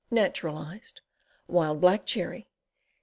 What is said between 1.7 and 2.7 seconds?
Black Cherry.